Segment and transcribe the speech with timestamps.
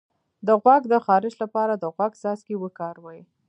[0.47, 3.19] د غوږ د خارش لپاره د غوږ څاڅکي وکاروئ